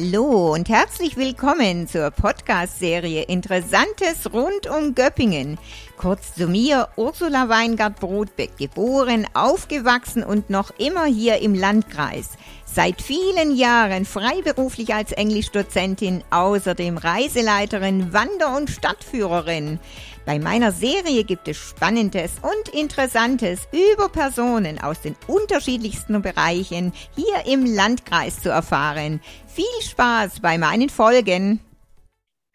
Hallo 0.00 0.54
und 0.54 0.68
herzlich 0.68 1.16
willkommen 1.16 1.88
zur 1.88 2.12
Podcast-Serie 2.12 3.22
Interessantes 3.24 4.32
rund 4.32 4.68
um 4.68 4.94
Göppingen. 4.94 5.58
Kurz 5.96 6.36
zu 6.36 6.46
mir, 6.46 6.86
Ursula 6.94 7.48
Weingart-Brodbeck, 7.48 8.56
geboren, 8.56 9.26
aufgewachsen 9.34 10.22
und 10.22 10.50
noch 10.50 10.70
immer 10.78 11.06
hier 11.06 11.38
im 11.38 11.52
Landkreis. 11.52 12.30
Seit 12.70 13.00
vielen 13.00 13.56
Jahren 13.56 14.04
freiberuflich 14.04 14.94
als 14.94 15.12
Englischdozentin, 15.12 16.22
außerdem 16.30 16.98
Reiseleiterin, 16.98 18.12
Wander- 18.12 18.56
und 18.56 18.70
Stadtführerin. 18.70 19.80
Bei 20.26 20.38
meiner 20.38 20.70
Serie 20.70 21.24
gibt 21.24 21.48
es 21.48 21.56
Spannendes 21.56 22.32
und 22.42 22.74
Interessantes 22.74 23.60
über 23.72 24.10
Personen 24.10 24.78
aus 24.78 25.00
den 25.00 25.16
unterschiedlichsten 25.26 26.20
Bereichen 26.20 26.92
hier 27.16 27.46
im 27.52 27.64
Landkreis 27.64 28.42
zu 28.42 28.50
erfahren. 28.50 29.22
Viel 29.46 29.64
Spaß 29.82 30.40
bei 30.40 30.58
meinen 30.58 30.90
Folgen. 30.90 31.60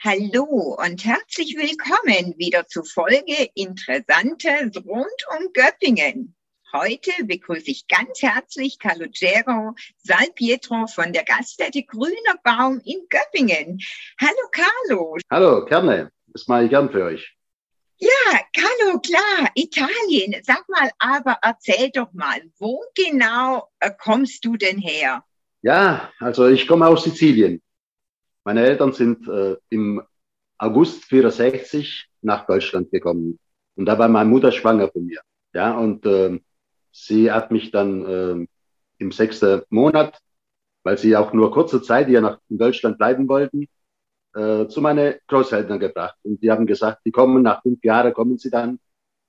Hallo 0.04 0.78
und 0.78 1.04
herzlich 1.04 1.56
willkommen 1.58 2.38
wieder 2.38 2.68
zu 2.68 2.84
Folge 2.84 3.50
Interessantes 3.56 4.76
rund 4.86 5.28
um 5.38 5.52
Göppingen. 5.54 6.36
Heute 6.76 7.12
begrüße 7.24 7.70
ich 7.70 7.88
ganz 7.88 8.24
herzlich 8.24 8.80
Calogero 8.80 9.76
Salpietro 9.98 10.88
von 10.88 11.14
der 11.14 11.24
Gaststätte 11.24 11.84
Grüner 11.84 12.36
Baum 12.44 12.82
in 12.84 13.06
Göppingen. 13.12 13.80
Hallo 14.20 14.50
Carlo. 14.52 15.18
Hallo, 15.30 15.66
gerne. 15.66 16.12
Das 16.26 16.48
mache 16.48 16.64
ich 16.64 16.72
gern 16.72 16.90
für 16.90 17.04
euch. 17.04 17.38
Ja, 18.00 18.40
Carlo, 18.58 19.00
klar, 19.02 19.52
Italien. 19.54 20.42
Sag 20.42 20.68
mal, 20.68 20.90
aber 20.98 21.38
erzähl 21.44 21.92
doch 21.92 22.12
mal, 22.12 22.42
wo 22.58 22.84
genau 22.96 23.70
äh, 23.80 23.92
kommst 23.96 24.44
du 24.44 24.58
denn 24.58 24.80
her? 24.80 25.24
Ja, 25.62 26.12
also 26.18 26.48
ich 26.48 26.68
komme 26.68 26.88
aus 26.88 27.04
Sizilien. 27.04 27.62
Meine 28.46 28.66
Eltern 28.66 28.94
sind 28.94 29.28
äh, 29.28 29.58
im 29.70 30.02
August 30.58 31.06
64 31.06 32.10
nach 32.24 32.48
Deutschland 32.48 32.90
gekommen. 32.90 33.38
Und 33.76 33.86
da 33.86 34.00
war 34.00 34.08
meine 34.08 34.28
Mutter 34.28 34.52
schwanger 34.52 34.90
von 34.90 35.06
mir. 35.06 35.22
Ja, 35.54 35.78
und 35.78 36.08
äh, 36.08 36.40
sie 36.94 37.32
hat 37.32 37.52
mich 37.52 37.72
dann 37.72 38.06
äh, 38.06 38.48
im 39.00 39.12
sechsten 39.12 39.64
Monat, 39.70 40.18
weil 40.84 40.98
sie 40.98 41.16
auch 41.18 41.34
nur 41.34 41.52
kurze 41.52 41.82
Zeit 41.82 42.08
hier 42.08 42.22
nach 42.22 42.40
in 42.50 42.58
Deutschland 42.58 42.98
bleiben 42.98 43.28
wollten, 43.28 43.68
äh, 44.36 44.68
zu 44.68 44.80
meinen 44.82 45.16
Großeltern 45.28 45.80
gebracht. 45.80 46.16
Und 46.24 46.42
die 46.42 46.52
haben 46.52 46.66
gesagt, 46.66 47.02
die 47.06 47.12
kommen 47.12 47.44
nach 47.44 47.62
fünf 47.62 47.84
Jahren, 47.84 48.14
kommen 48.14 48.38
sie 48.38 48.50
dann 48.50 48.80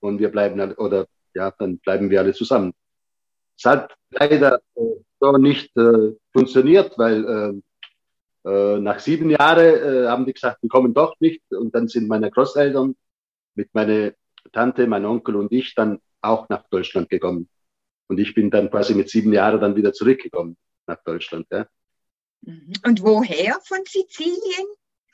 und 0.00 0.18
wir 0.18 0.30
bleiben, 0.30 0.60
oder 0.74 1.06
ja, 1.34 1.50
dann 1.58 1.78
bleiben 1.78 2.10
wir 2.10 2.20
alle 2.20 2.32
zusammen. 2.32 2.72
Es 3.56 3.64
hat 3.64 3.94
leider 4.10 4.60
äh, 4.76 4.80
so 5.18 5.32
nicht 5.32 5.76
äh, 5.76 6.12
funktioniert, 6.32 6.98
weil 6.98 7.62
äh, 8.44 8.50
äh, 8.50 8.78
nach 8.78 8.98
sieben 8.98 9.30
Jahren 9.30 10.04
äh, 10.04 10.06
haben 10.06 10.26
die 10.26 10.34
gesagt, 10.34 10.62
die 10.62 10.68
kommen 10.68 10.92
doch 10.92 11.14
nicht. 11.20 11.42
Und 11.50 11.74
dann 11.74 11.88
sind 11.88 12.08
meine 12.08 12.30
Großeltern 12.30 12.94
mit 13.54 13.74
meiner 13.74 14.12
Tante, 14.52 14.86
mein 14.86 15.06
Onkel 15.06 15.36
und 15.36 15.52
ich 15.52 15.74
dann 15.74 16.00
auch 16.24 16.48
nach 16.48 16.68
Deutschland 16.68 17.08
gekommen. 17.08 17.48
Und 18.08 18.18
ich 18.18 18.34
bin 18.34 18.50
dann 18.50 18.70
quasi 18.70 18.94
mit 18.94 19.08
sieben 19.08 19.32
Jahren 19.32 19.60
dann 19.60 19.76
wieder 19.76 19.92
zurückgekommen 19.92 20.56
nach 20.86 21.02
Deutschland. 21.04 21.46
Ja. 21.50 21.66
Mhm. 22.42 22.72
Und 22.84 23.02
woher 23.02 23.58
von 23.64 23.78
Sizilien? 23.86 24.66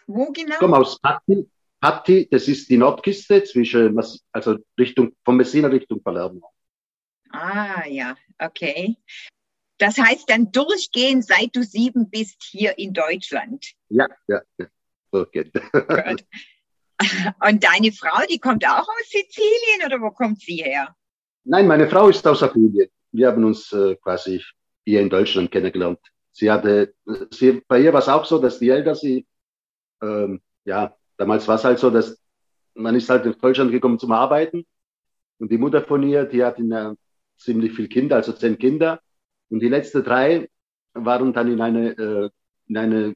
Wo 0.06 0.32
genau? 0.32 0.54
Ich 0.54 0.58
komme 0.58 0.76
aus 0.76 0.98
Patti. 1.00 1.48
Patti, 1.80 2.28
das 2.30 2.46
ist 2.46 2.68
die 2.68 2.76
Nordkiste 2.76 3.42
zwischen, 3.44 3.98
also 4.32 4.58
Richtung, 4.78 5.16
von 5.24 5.36
Messina 5.36 5.68
Richtung 5.68 6.02
Palermo. 6.02 6.52
Ah, 7.30 7.86
ja, 7.86 8.16
okay. 8.38 8.96
Das 9.78 9.96
heißt 9.96 10.28
dann 10.28 10.52
durchgehend, 10.52 11.24
seit 11.24 11.56
du 11.56 11.62
sieben 11.62 12.10
bist, 12.10 12.42
hier 12.42 12.76
in 12.76 12.92
Deutschland. 12.92 13.72
Ja, 13.88 14.06
ja, 14.28 14.42
ja. 14.58 14.66
durchgehend. 15.10 15.54
Gut. 15.54 16.26
Und 17.48 17.64
deine 17.64 17.92
Frau, 17.92 18.26
die 18.28 18.38
kommt 18.38 18.66
auch 18.66 18.86
aus 18.86 19.08
Sizilien 19.08 19.86
oder 19.86 20.02
wo 20.02 20.10
kommt 20.10 20.42
sie 20.42 20.56
her? 20.56 20.94
Nein, 21.44 21.66
meine 21.66 21.88
Frau 21.88 22.08
ist 22.08 22.26
aus 22.26 22.42
Apulien. 22.42 22.88
Wir 23.12 23.28
haben 23.28 23.44
uns 23.44 23.72
äh, 23.72 23.96
quasi 23.96 24.42
hier 24.84 25.00
in 25.00 25.10
Deutschland 25.10 25.50
kennengelernt. 25.50 25.98
Sie 26.32 26.50
hatte, 26.50 26.94
sie, 27.30 27.62
bei 27.66 27.80
ihr 27.80 27.92
war 27.92 28.00
es 28.00 28.08
auch 28.08 28.24
so, 28.24 28.38
dass 28.38 28.58
die 28.58 28.70
Eltern 28.70 28.94
sie 28.94 29.26
ähm, 30.02 30.40
ja, 30.64 30.94
damals 31.16 31.46
war 31.48 31.56
es 31.56 31.64
halt 31.64 31.78
so, 31.78 31.90
dass 31.90 32.20
man 32.74 32.94
ist 32.94 33.10
halt 33.10 33.24
nach 33.24 33.36
Deutschland 33.36 33.70
gekommen 33.70 33.98
zum 33.98 34.12
Arbeiten 34.12 34.66
und 35.38 35.50
die 35.50 35.58
Mutter 35.58 35.82
von 35.82 36.02
ihr, 36.02 36.24
die 36.24 36.44
hat 36.44 36.58
in, 36.58 36.72
äh, 36.72 36.94
ziemlich 37.36 37.72
viel 37.72 37.88
Kinder, 37.88 38.16
also 38.16 38.32
zehn 38.32 38.58
Kinder 38.58 39.00
und 39.48 39.60
die 39.60 39.68
letzten 39.68 40.04
drei 40.04 40.48
waren 40.94 41.32
dann 41.32 41.50
in 41.52 41.60
eine, 41.60 41.90
äh, 41.90 42.30
in 42.68 42.76
eine 42.76 43.14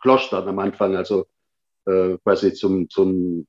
Kloster 0.00 0.46
am 0.46 0.58
Anfang, 0.58 0.96
also 0.96 1.26
äh, 1.86 2.18
quasi 2.18 2.52
zum, 2.52 2.88
zum, 2.88 3.46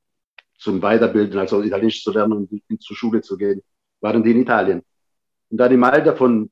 zum 0.57 0.81
Weiterbilden, 0.81 1.39
also 1.39 1.61
Italienisch 1.61 2.03
zu 2.03 2.11
lernen 2.11 2.47
und 2.49 2.83
zur 2.83 2.95
Schule 2.95 3.21
zu 3.21 3.37
gehen, 3.37 3.61
waren 4.05 4.23
die 4.23 4.31
in 4.31 4.41
Italien. 4.41 4.81
Und 5.49 5.57
dann 5.57 5.71
im 5.71 5.83
Alter 5.83 6.15
von 6.15 6.49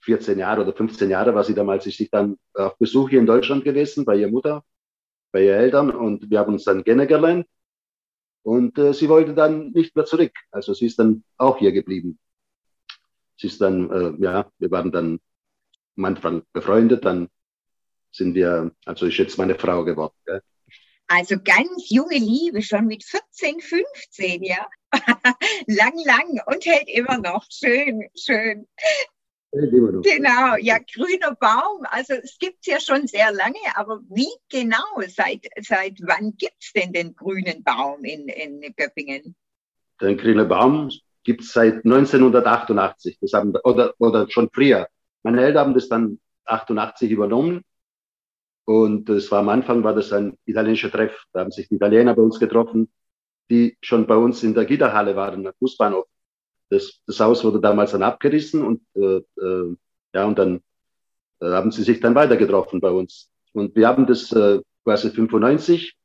14 0.00 0.38
Jahren 0.38 0.60
oder 0.60 0.72
15 0.72 1.08
Jahren 1.08 1.34
war 1.34 1.44
sie 1.44 1.54
damals, 1.54 1.86
ist 1.86 1.98
sie 1.98 2.08
dann 2.10 2.36
auf 2.54 2.76
Besuch 2.78 3.10
hier 3.10 3.20
in 3.20 3.26
Deutschland 3.26 3.64
gewesen 3.64 4.04
bei 4.04 4.16
ihrer 4.16 4.30
Mutter 4.30 4.64
bei 5.32 5.44
ihren 5.44 5.60
Eltern 5.60 5.90
und 5.90 6.30
wir 6.30 6.38
haben 6.38 6.54
uns 6.54 6.64
dann 6.64 6.84
kennengelernt. 6.84 7.46
Und 8.42 8.78
äh, 8.78 8.94
sie 8.94 9.08
wollte 9.08 9.34
dann 9.34 9.72
nicht 9.72 9.94
mehr 9.96 10.04
zurück. 10.04 10.32
Also 10.50 10.72
sie 10.72 10.86
ist 10.86 10.98
dann 10.98 11.24
auch 11.36 11.58
hier 11.58 11.72
geblieben. 11.72 12.18
Sie 13.36 13.48
ist 13.48 13.60
dann, 13.60 13.90
äh, 13.90 14.22
ja, 14.22 14.50
wir 14.58 14.70
waren 14.70 14.92
dann 14.92 15.18
am 15.96 16.04
Anfang 16.04 16.42
befreundet, 16.52 17.04
dann 17.04 17.28
sind 18.12 18.34
wir, 18.34 18.72
also 18.86 19.06
ist 19.06 19.18
jetzt 19.18 19.36
meine 19.36 19.56
Frau 19.56 19.84
geworden. 19.84 20.14
Gell? 20.24 20.40
Also 21.08 21.36
ganz 21.42 21.88
junge 21.88 22.18
Liebe, 22.18 22.62
schon 22.62 22.86
mit 22.86 23.04
14, 23.04 23.60
15, 23.60 24.42
ja. 24.42 24.66
lang, 25.66 25.94
lang 26.04 26.40
und 26.46 26.64
hält 26.64 26.88
immer 26.88 27.18
noch. 27.18 27.44
Schön, 27.50 28.08
schön. 28.16 28.66
Genau, 29.52 30.56
ja, 30.60 30.78
grüner 30.78 31.34
Baum. 31.38 31.86
Also 31.90 32.14
es 32.14 32.36
gibt 32.38 32.58
es 32.60 32.66
ja 32.66 32.80
schon 32.80 33.06
sehr 33.06 33.32
lange, 33.32 33.58
aber 33.74 34.00
wie 34.10 34.28
genau, 34.50 34.84
seit, 35.06 35.46
seit 35.60 35.98
wann 36.02 36.34
gibt 36.36 36.56
es 36.60 36.72
denn 36.72 36.92
den 36.92 37.14
grünen 37.14 37.62
Baum 37.62 38.04
in, 38.04 38.28
in 38.28 38.74
Göppingen? 38.76 39.34
Den 40.00 40.18
grünen 40.18 40.48
Baum 40.48 40.90
gibt 41.22 41.42
es 41.42 41.52
seit 41.52 41.84
1988, 41.84 43.18
das 43.20 43.32
haben, 43.32 43.54
oder, 43.64 43.94
oder 43.98 44.28
schon 44.30 44.50
früher. 44.52 44.88
Meine 45.22 45.42
Eltern 45.42 45.66
haben 45.66 45.74
das 45.74 45.88
dann 45.88 46.18
88 46.44 47.10
übernommen 47.10 47.64
und 48.66 49.08
es 49.08 49.30
war 49.30 49.40
am 49.40 49.48
Anfang 49.48 49.82
war 49.84 49.94
das 49.94 50.12
ein 50.12 50.36
italienischer 50.44 50.90
Treff. 50.90 51.24
Da 51.32 51.40
haben 51.40 51.50
sich 51.50 51.68
die 51.68 51.76
Italiener 51.76 52.14
bei 52.14 52.22
uns 52.22 52.38
getroffen, 52.38 52.90
die 53.48 53.78
schon 53.80 54.06
bei 54.06 54.16
uns 54.16 54.42
in 54.42 54.54
der 54.54 54.66
Gitterhalle 54.66 55.16
waren, 55.16 55.46
am 55.46 55.52
Busbahnhof. 55.58 56.06
Das, 56.68 57.00
das 57.06 57.20
Haus 57.20 57.44
wurde 57.44 57.60
damals 57.60 57.92
dann 57.92 58.02
abgerissen 58.02 58.62
und 58.64 58.82
äh, 58.96 59.22
äh, 59.40 59.76
ja, 60.12 60.24
und 60.26 60.38
dann 60.38 60.60
äh, 61.40 61.46
haben 61.46 61.70
sie 61.70 61.84
sich 61.84 62.00
dann 62.00 62.14
weiter 62.14 62.36
getroffen 62.36 62.80
bei 62.80 62.90
uns. 62.90 63.30
Und 63.52 63.76
wir 63.76 63.86
haben 63.88 64.06
das 64.06 64.32
äh, 64.32 64.60
quasi 64.84 65.10
95 65.10 65.96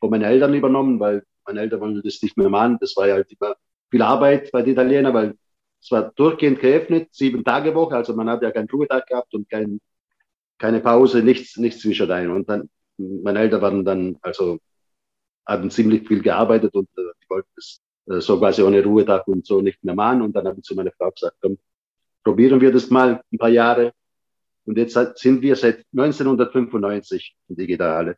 von 0.00 0.10
meinen 0.10 0.24
Eltern 0.24 0.54
übernommen, 0.54 1.00
weil 1.00 1.24
meine 1.46 1.60
Eltern 1.60 1.80
wollten 1.80 2.02
das 2.02 2.22
nicht 2.22 2.36
mehr 2.36 2.50
machen. 2.50 2.78
Das 2.80 2.96
war 2.96 3.08
ja 3.08 3.14
halt 3.14 3.30
immer 3.32 3.54
viel 3.90 4.02
Arbeit 4.02 4.50
bei 4.52 4.62
den 4.62 4.72
Italienern, 4.72 5.14
weil 5.14 5.38
es 5.80 5.90
war 5.92 6.12
durchgehend 6.16 6.60
geöffnet, 6.60 7.08
sieben 7.12 7.44
Tage 7.44 7.74
Woche, 7.74 7.96
also 7.96 8.14
man 8.14 8.28
hat 8.28 8.42
ja 8.42 8.50
keinen 8.50 8.68
Ruhetag 8.68 9.06
gehabt 9.06 9.32
und 9.34 9.48
kein, 9.48 9.80
keine 10.58 10.80
Pause, 10.80 11.22
nichts, 11.22 11.56
nichts 11.56 11.80
zwischendrin. 11.80 12.30
Und 12.30 12.48
dann, 12.48 12.68
meine 12.96 13.40
Eltern 13.40 13.62
waren 13.62 13.84
dann, 13.84 14.18
also, 14.22 14.58
hatten 15.46 15.70
ziemlich 15.70 16.06
viel 16.06 16.20
gearbeitet 16.20 16.74
und 16.74 16.88
äh, 16.98 17.02
die 17.22 17.30
wollten 17.30 17.48
das 17.56 17.80
äh, 18.06 18.20
so 18.20 18.38
quasi 18.38 18.62
ohne 18.62 18.82
Ruhetag 18.82 19.26
und 19.28 19.46
so 19.46 19.60
nicht 19.60 19.82
mehr 19.82 19.94
machen. 19.94 20.22
Und 20.22 20.34
dann 20.34 20.46
habe 20.46 20.58
ich 20.58 20.64
zu 20.64 20.74
meiner 20.74 20.92
Frau 20.92 21.10
gesagt, 21.10 21.36
komm, 21.40 21.58
probieren 22.22 22.60
wir 22.60 22.72
das 22.72 22.90
mal 22.90 23.22
ein 23.32 23.38
paar 23.38 23.48
Jahre. 23.48 23.92
Und 24.64 24.76
jetzt 24.76 24.98
sind 25.16 25.40
wir 25.40 25.56
seit 25.56 25.84
1995 25.92 27.34
in 27.48 27.56
Digitale. 27.56 28.16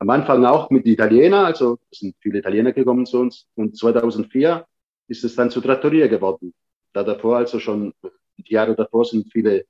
Am 0.00 0.10
Anfang 0.10 0.44
auch 0.44 0.70
mit 0.70 0.86
Italiener, 0.86 1.46
also 1.46 1.78
es 1.90 2.00
sind 2.00 2.16
viele 2.20 2.38
Italiener 2.38 2.72
gekommen 2.72 3.06
zu 3.06 3.20
uns. 3.20 3.46
Und 3.54 3.76
2004 3.76 4.66
ist 5.08 5.24
es 5.24 5.36
dann 5.36 5.50
zu 5.50 5.60
Trattoria 5.60 6.08
geworden. 6.08 6.52
Da 6.92 7.04
davor, 7.04 7.38
also 7.38 7.60
schon 7.60 7.92
die 8.36 8.52
Jahre 8.52 8.74
davor 8.74 9.04
sind 9.04 9.30
viele, 9.32 9.66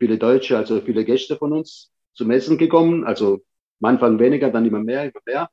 viele 0.00 0.18
Deutsche, 0.18 0.56
also 0.56 0.80
viele 0.80 1.04
Gäste 1.04 1.36
von 1.36 1.52
uns 1.52 1.92
zum 2.14 2.30
Essen 2.30 2.58
gekommen. 2.58 3.04
Also 3.04 3.44
am 3.80 3.90
Anfang 3.90 4.18
weniger, 4.18 4.50
dann 4.50 4.66
immer 4.66 4.80
mehr, 4.80 5.04
immer 5.04 5.22
mehr. 5.24 5.50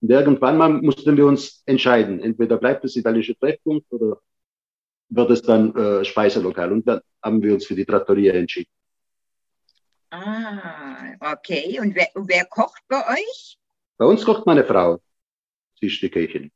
Und 0.00 0.10
irgendwann 0.10 0.58
mal 0.58 0.68
mussten 0.68 1.16
wir 1.16 1.26
uns 1.26 1.62
entscheiden. 1.64 2.20
Entweder 2.20 2.58
bleibt 2.58 2.84
das 2.84 2.96
italienische 2.96 3.38
Treffpunkt 3.38 3.90
oder 3.90 4.20
wird 5.08 5.30
es 5.30 5.42
dann 5.42 5.74
äh, 5.76 6.04
Speiselokal. 6.04 6.72
Und 6.72 6.86
dann 6.86 7.00
haben 7.22 7.42
wir 7.42 7.54
uns 7.54 7.66
für 7.66 7.74
die 7.74 7.86
Trattoria 7.86 8.34
entschieden. 8.34 8.70
Ah, 10.10 11.14
okay. 11.32 11.80
Und 11.80 11.94
wer, 11.94 12.08
wer 12.14 12.44
kocht 12.44 12.82
bei 12.88 13.00
euch? 13.14 13.58
Bei 13.96 14.04
uns 14.04 14.24
kocht 14.24 14.44
meine 14.44 14.64
Frau. 14.64 15.00
Sie 15.80 15.86
ist 15.86 16.02
die 16.02 16.10
Köchin. 16.10 16.50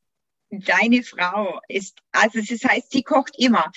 Deine 0.51 1.03
Frau 1.03 1.59
ist, 1.67 1.99
also 2.11 2.39
das 2.39 2.63
heißt, 2.63 2.91
sie 2.91 3.03
kocht 3.03 3.37
immer, 3.37 3.71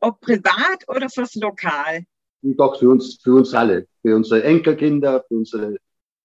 ob 0.00 0.20
privat 0.20 0.88
oder 0.88 1.10
fürs 1.10 1.34
Lokal. 1.34 2.04
Sie 2.44 2.54
kocht 2.54 2.80
für 2.80 2.90
uns, 2.90 3.18
für 3.22 3.34
uns 3.34 3.54
alle, 3.54 3.88
für 4.02 4.14
unsere 4.14 4.44
Enkelkinder, 4.44 5.24
für 5.26 5.34
unsere 5.34 5.78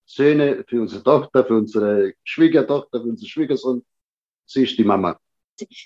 Söhne, 0.06 0.66
für 0.68 0.82
unsere 0.82 1.02
Tochter, 1.02 1.46
für 1.46 1.56
unsere 1.56 2.14
Schwiegertochter, 2.26 3.02
für 3.02 3.08
unseren 3.08 3.30
Schwiegersohn. 3.30 3.86
Sie 4.46 4.64
ist 4.64 4.78
die 4.78 4.84
Mama. 4.84 5.18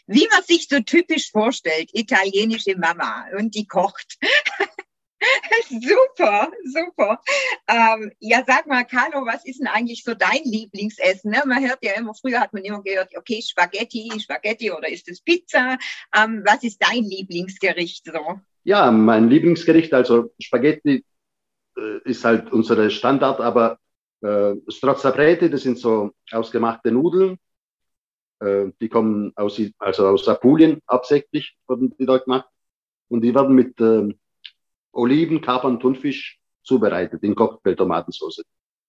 Wie 0.07 0.27
man 0.31 0.43
sich 0.43 0.67
so 0.67 0.79
typisch 0.79 1.29
vorstellt, 1.29 1.91
italienische 1.93 2.75
Mama 2.77 3.25
und 3.37 3.53
die 3.53 3.67
kocht. 3.67 4.17
super, 5.69 6.51
super. 6.65 7.21
Ähm, 7.67 8.11
ja, 8.19 8.43
sag 8.47 8.65
mal, 8.65 8.85
Carlo, 8.85 9.25
was 9.27 9.45
ist 9.45 9.59
denn 9.59 9.67
eigentlich 9.67 10.03
so 10.03 10.15
dein 10.15 10.43
Lieblingsessen? 10.45 11.29
Ne? 11.29 11.43
Man 11.45 11.63
hört 11.63 11.83
ja 11.83 11.93
immer, 11.93 12.15
früher 12.15 12.39
hat 12.39 12.53
man 12.53 12.63
immer 12.63 12.81
gehört, 12.81 13.15
okay, 13.15 13.39
Spaghetti, 13.39 14.11
Spaghetti 14.19 14.71
oder 14.71 14.89
ist 14.89 15.07
es 15.09 15.21
Pizza? 15.21 15.77
Ähm, 16.15 16.41
was 16.43 16.63
ist 16.63 16.79
dein 16.79 17.03
Lieblingsgericht 17.03 18.05
so? 18.05 18.39
Ja, 18.63 18.91
mein 18.91 19.29
Lieblingsgericht, 19.29 19.93
also 19.93 20.31
Spaghetti 20.39 21.05
äh, 21.77 21.97
ist 22.05 22.23
halt 22.23 22.51
unsere 22.51 22.89
Standard, 22.91 23.41
aber 23.41 23.77
äh, 24.21 24.55
Strozzapreti, 24.69 25.49
das 25.49 25.63
sind 25.63 25.77
so 25.79 26.11
ausgemachte 26.31 26.91
Nudeln. 26.91 27.37
Äh, 28.39 28.71
die 28.79 28.89
kommen 28.89 29.33
aus, 29.35 29.61
also 29.79 30.07
aus 30.07 30.27
Apulien 30.27 30.81
hauptsächlich, 30.89 31.57
wurden 31.67 31.93
die 31.97 32.05
dort 32.05 32.25
gemacht. 32.25 32.47
Und 33.09 33.21
die 33.21 33.35
werden 33.35 33.53
mit 33.55 33.79
äh, 33.81 34.13
Oliven, 34.93 35.41
Kapern, 35.41 35.79
Thunfisch 35.79 36.39
zubereitet 36.63 37.23
in 37.23 37.35
Cocktail-Tomatensauce. 37.35 38.43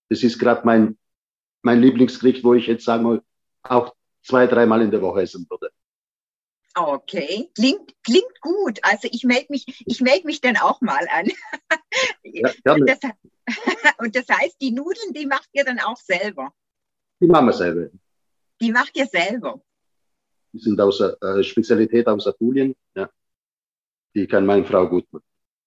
Das 0.09 0.23
ist 0.23 0.39
gerade 0.39 0.63
mein, 0.65 0.97
mein 1.63 1.81
Lieblingsgericht, 1.81 2.45
wo 2.45 2.55
ich 2.55 2.69
jetzt 2.69 2.85
sagen 2.85 3.05
wir 3.05 3.23
auch 3.63 3.95
zwei, 4.23 4.47
dreimal 4.47 4.83
in 4.83 4.91
der 4.91 5.03
Woche 5.03 5.23
essen 5.23 5.47
würde. 5.51 5.71
Okay, 6.77 7.51
klingt, 7.55 7.95
klingt 8.03 8.41
gut. 8.41 8.81
Also 8.83 9.09
ich 9.11 9.23
melde 9.23 9.47
mich, 9.51 9.65
ich 9.87 10.01
melde 10.01 10.27
mich 10.27 10.41
dann 10.41 10.57
auch 10.57 10.81
mal 10.81 11.07
an. 11.11 11.27
Ja, 12.25 12.75
und, 12.75 12.89
das, 12.89 12.99
und 13.99 14.17
das 14.17 14.29
heißt, 14.29 14.57
die 14.61 14.73
Nudeln, 14.73 15.13
die 15.13 15.27
macht 15.27 15.49
ihr 15.53 15.65
dann 15.65 15.79
auch 15.79 15.97
selber? 15.97 16.53
Die 17.21 17.27
machen 17.27 17.47
wir 17.47 17.53
selber. 17.53 17.91
Die 18.61 18.73
macht 18.73 18.97
ihr 18.97 19.07
selber? 19.07 19.63
Die 20.53 20.59
sind 20.59 20.81
aus 20.81 21.01
äh, 21.01 21.45
Spezialität 21.45 22.09
aus 22.09 22.27
Apulien, 22.27 22.75
ja. 22.97 23.09
Die 24.15 24.27
kann 24.27 24.45
meine 24.45 24.65
Frau 24.65 24.89
gut 24.89 25.07
machen. 25.13 25.25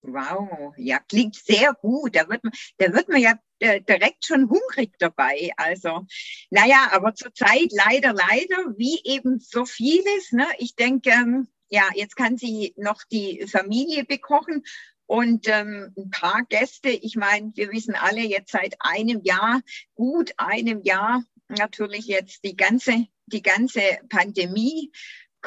Wow, 0.10 0.74
ja, 0.78 1.00
klingt 1.00 1.36
sehr 1.36 1.74
gut. 1.74 2.16
Da 2.16 2.30
wird 2.30 2.42
man, 2.42 2.54
da 2.78 2.94
wird 2.94 3.10
man 3.10 3.20
ja 3.20 3.34
äh, 3.60 3.82
direkt 3.82 4.26
schon 4.26 4.50
hungrig 4.50 4.94
dabei. 5.00 5.52
Also, 5.58 6.06
naja, 6.50 6.88
aber 6.92 7.14
zurzeit 7.14 7.72
leider, 7.72 8.14
leider, 8.14 8.74
wie 8.78 9.02
eben 9.04 9.40
so 9.40 9.66
vieles. 9.66 10.32
Ne? 10.32 10.48
Ich 10.60 10.76
denke, 10.76 11.10
ähm, 11.10 11.50
ja, 11.70 11.90
jetzt 11.94 12.16
kann 12.16 12.38
sie 12.38 12.74
noch 12.78 13.04
die 13.12 13.46
Familie 13.48 14.06
bekochen 14.06 14.64
und 15.08 15.50
ähm, 15.50 15.94
ein 15.98 16.10
paar 16.10 16.44
Gäste. 16.48 16.90
Ich 16.90 17.18
meine, 17.18 17.52
wir 17.56 17.72
wissen 17.74 17.96
alle 17.96 18.22
jetzt 18.22 18.52
seit 18.52 18.76
einem 18.80 19.22
Jahr, 19.24 19.60
gut 19.94 20.32
einem 20.38 20.84
Jahr, 20.84 21.22
natürlich 21.50 22.06
jetzt 22.06 22.46
die 22.46 22.56
ganze, 22.56 23.08
die 23.26 23.42
ganze 23.42 23.82
Pandemie 24.08 24.90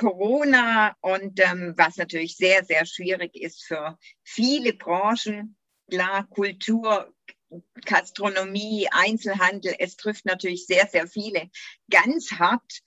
Corona 0.01 0.97
und 1.03 1.39
ähm, 1.41 1.75
was 1.77 1.99
natürlich 1.99 2.39
sehr, 2.39 2.65
sehr 2.65 2.87
schwierig 2.87 3.37
ist 3.37 3.63
für 3.63 3.99
viele 4.23 4.73
Branchen, 4.73 5.59
klar, 5.91 6.27
Kultur, 6.27 7.13
Gastronomie, 7.85 8.89
Einzelhandel, 8.91 9.75
es 9.79 9.97
trifft 9.97 10.25
natürlich 10.25 10.67
sehr, 10.67 10.87
sehr 10.87 11.07
viele 11.07 11.51
ganz 11.91 12.31
hart. 12.33 12.81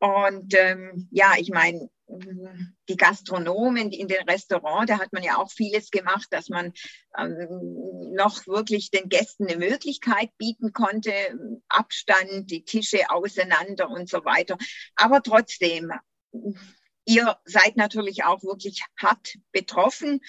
Und 0.00 0.54
ähm, 0.56 1.08
ja, 1.12 1.34
ich 1.38 1.50
meine, 1.50 1.88
die 2.08 2.96
Gastronomen 2.96 3.92
in 3.92 4.08
den 4.08 4.28
Restaurants, 4.28 4.90
da 4.90 4.98
hat 4.98 5.12
man 5.12 5.22
ja 5.22 5.36
auch 5.36 5.52
vieles 5.52 5.92
gemacht, 5.92 6.26
dass 6.30 6.48
man 6.48 6.72
ähm, 7.16 7.46
noch 8.12 8.44
wirklich 8.48 8.90
den 8.90 9.08
Gästen 9.08 9.46
eine 9.46 9.56
Möglichkeit 9.56 10.30
bieten 10.36 10.72
konnte, 10.72 11.12
Abstand, 11.68 12.50
die 12.50 12.64
Tische 12.64 13.08
auseinander 13.10 13.88
und 13.88 14.08
so 14.08 14.24
weiter. 14.24 14.58
Aber 14.96 15.22
trotzdem, 15.22 15.92
ihr 17.06 17.36
seid 17.44 17.76
natürlich 17.76 18.24
auch 18.24 18.42
wirklich 18.42 18.82
hart 19.00 19.36
betroffen. 19.52 20.20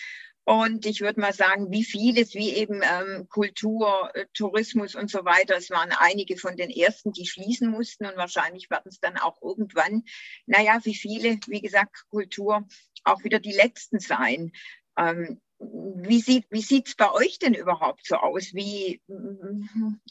Und 0.43 0.85
ich 0.85 1.01
würde 1.01 1.19
mal 1.19 1.33
sagen, 1.33 1.71
wie 1.71 1.83
vieles, 1.83 2.33
wie 2.33 2.53
eben 2.53 2.81
ähm, 2.81 3.27
Kultur, 3.27 4.09
äh, 4.13 4.27
Tourismus 4.33 4.95
und 4.95 5.11
so 5.11 5.25
weiter, 5.25 5.57
es 5.57 5.69
waren 5.69 5.91
einige 5.91 6.37
von 6.37 6.55
den 6.55 6.69
ersten, 6.69 7.11
die 7.11 7.25
schließen 7.25 7.69
mussten 7.69 8.05
und 8.05 8.15
wahrscheinlich 8.15 8.69
werden 8.69 8.87
es 8.87 9.01
dann 9.01 9.17
auch 9.17 9.41
irgendwann, 9.41 10.03
naja, 10.45 10.79
wie 10.83 10.95
viele, 10.95 11.37
wie 11.47 11.59
gesagt, 11.59 12.05
Kultur 12.09 12.65
auch 13.03 13.25
wieder 13.25 13.39
die 13.39 13.51
letzten 13.51 13.99
sein. 13.99 14.53
Ähm, 14.97 15.41
wie 15.59 16.21
sieht 16.21 16.45
wie 16.49 16.61
sieht's 16.61 16.95
bei 16.95 17.11
euch 17.11 17.39
denn 17.39 17.53
überhaupt 17.53 18.05
so 18.05 18.15
aus? 18.15 18.53
Wie 18.53 19.01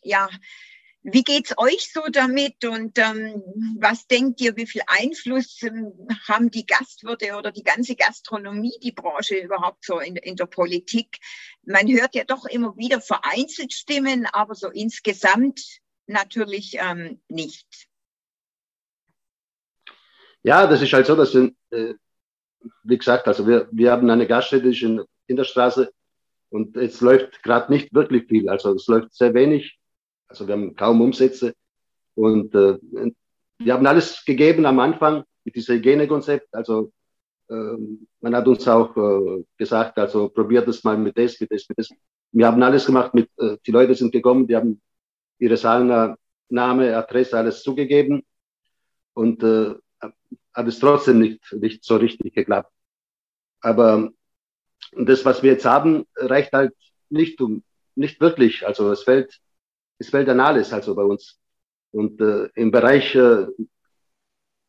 ja 0.02 0.28
wie 1.08 1.23
geht's 1.23 1.56
euch 1.56 1.93
so 1.93 2.00
damit 2.11 2.64
und 2.64 2.99
ähm, 2.99 3.41
was 3.79 4.08
denkt 4.08 4.41
ihr, 4.41 4.56
wie 4.56 4.67
viel 4.67 4.82
Einfluss 4.88 5.62
ähm, 5.62 5.93
haben 6.26 6.50
die 6.50 6.67
Gastwirte 6.67 7.37
oder 7.37 7.53
die 7.53 7.62
ganze 7.62 7.94
Gastronomie, 7.94 8.76
die 8.82 8.91
Branche 8.91 9.37
überhaupt 9.37 9.85
so 9.85 10.00
in, 10.00 10.17
in 10.17 10.35
der 10.35 10.47
Politik? 10.47 11.19
Man 11.64 11.87
hört 11.87 12.17
ja 12.17 12.25
doch 12.25 12.44
immer 12.47 12.76
wieder 12.76 13.00
vereinzelt 13.00 13.73
Stimmen, 13.73 14.26
aber 14.26 14.56
so 14.56 14.69
insgesamt 14.69 15.61
natürlich 16.08 16.76
ähm, 16.81 17.20
nicht. 17.29 17.87
Ja, 20.43 20.67
das 20.67 20.82
ist 20.82 20.93
halt 20.93 21.06
so, 21.06 21.14
dass, 21.14 21.37
äh, 21.37 21.94
wie 22.82 22.99
gesagt, 22.99 23.29
also 23.29 23.47
wir, 23.47 23.69
wir 23.70 23.93
haben 23.93 24.11
eine 24.11 24.26
Gaststätte 24.26 24.70
in 25.29 25.37
der 25.37 25.44
Straße 25.44 25.93
und 26.50 26.76
es 26.76 27.00
läuft 27.00 27.44
gerade 27.44 27.73
nicht 27.73 27.94
wirklich 27.94 28.26
viel. 28.26 28.49
Also 28.49 28.75
es 28.75 28.88
läuft 28.88 29.14
sehr 29.14 29.35
wenig 29.35 29.79
also 30.28 30.46
wir 30.46 30.55
haben 30.55 30.75
kaum 30.75 31.00
Umsätze. 31.00 31.55
Und 32.14 32.55
äh, 32.55 32.78
wir 33.58 33.73
haben 33.73 33.87
alles 33.87 34.25
gegeben 34.25 34.67
am 34.67 34.78
Anfang 34.78 35.25
mit 35.44 35.55
diesem 35.56 35.76
Hygienekonzept. 35.76 36.49
Also 36.55 36.93
äh, 37.49 37.76
man 38.20 38.34
hat 38.34 38.46
uns 38.46 38.67
auch 38.69 38.96
äh, 38.96 39.44
gesagt, 39.56 39.99
also 39.99 40.28
probiert 40.28 40.67
es 40.69 40.82
mal 40.84 40.96
mit 40.96 41.17
das, 41.17 41.40
mit 41.40 41.50
das, 41.50 41.69
mit 41.69 41.78
das. 41.78 41.90
Wir 42.32 42.46
haben 42.46 42.62
alles 42.62 42.87
gemacht 42.87 43.14
mit, 43.14 43.31
äh, 43.38 43.56
die 43.67 43.70
Leute 43.70 43.94
sind 43.94 44.12
gekommen, 44.12 44.46
die 44.46 44.56
haben 44.56 44.81
ihre 45.38 45.56
Zahlen, 45.56 46.17
Name, 46.49 46.96
Adresse, 46.96 47.37
alles 47.37 47.62
zugegeben. 47.62 48.22
Und 49.14 49.43
äh, 49.43 49.75
hat 50.00 50.67
es 50.67 50.79
trotzdem 50.79 51.19
nicht, 51.19 51.52
nicht 51.52 51.84
so 51.84 51.96
richtig 51.96 52.34
geklappt. 52.34 52.72
Aber 53.60 54.10
das, 54.93 55.24
was 55.24 55.43
wir 55.43 55.53
jetzt 55.53 55.65
haben, 55.65 56.06
reicht 56.15 56.53
halt 56.53 56.72
nicht 57.08 57.41
um, 57.41 57.62
nicht 57.94 58.20
wirklich. 58.20 58.67
Also 58.67 58.91
es 58.91 59.03
fällt 59.03 59.41
an 60.12 60.41
alles 60.41 60.72
also 60.72 60.94
bei 60.94 61.03
uns. 61.03 61.38
Und 61.93 62.20
äh, 62.20 62.48
im 62.55 62.70
Bereich, 62.70 63.15
äh, 63.15 63.46